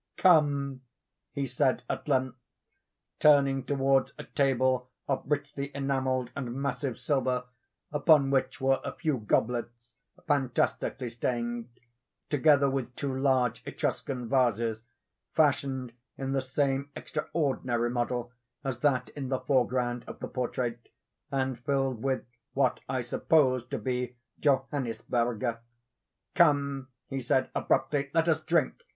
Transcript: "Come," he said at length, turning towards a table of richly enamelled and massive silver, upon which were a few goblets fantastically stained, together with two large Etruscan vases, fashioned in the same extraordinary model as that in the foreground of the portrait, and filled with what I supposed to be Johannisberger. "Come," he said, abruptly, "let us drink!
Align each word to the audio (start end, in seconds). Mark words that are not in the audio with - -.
"Come," 0.17 0.81
he 1.31 1.45
said 1.45 1.83
at 1.87 2.07
length, 2.07 2.35
turning 3.19 3.63
towards 3.63 4.13
a 4.17 4.23
table 4.23 4.89
of 5.07 5.21
richly 5.27 5.69
enamelled 5.75 6.31
and 6.35 6.55
massive 6.59 6.97
silver, 6.97 7.43
upon 7.91 8.31
which 8.31 8.59
were 8.59 8.81
a 8.83 8.93
few 8.93 9.19
goblets 9.19 9.89
fantastically 10.27 11.11
stained, 11.11 11.69
together 12.31 12.67
with 12.67 12.95
two 12.95 13.15
large 13.15 13.61
Etruscan 13.63 14.27
vases, 14.27 14.81
fashioned 15.35 15.93
in 16.17 16.31
the 16.31 16.41
same 16.41 16.89
extraordinary 16.95 17.91
model 17.91 18.31
as 18.63 18.79
that 18.79 19.09
in 19.09 19.29
the 19.29 19.41
foreground 19.41 20.03
of 20.07 20.17
the 20.19 20.27
portrait, 20.27 20.89
and 21.29 21.59
filled 21.59 22.01
with 22.01 22.23
what 22.53 22.79
I 22.89 23.01
supposed 23.01 23.69
to 23.69 23.77
be 23.77 24.15
Johannisberger. 24.39 25.59
"Come," 26.33 26.87
he 27.07 27.21
said, 27.21 27.51
abruptly, 27.53 28.09
"let 28.15 28.27
us 28.27 28.41
drink! 28.41 28.81